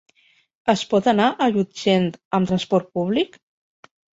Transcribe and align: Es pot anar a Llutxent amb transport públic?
Es 0.73 0.81
pot 0.93 1.09
anar 1.11 1.27
a 1.31 1.49
Llutxent 1.57 2.09
amb 2.39 2.53
transport 2.53 2.93
públic? 2.99 3.39